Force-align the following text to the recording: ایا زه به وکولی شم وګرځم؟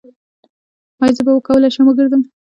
ایا 1.01 1.15
زه 1.17 1.21
به 1.25 1.31
وکولی 1.33 1.69
شم 1.75 1.85
وګرځم؟ 1.87 2.21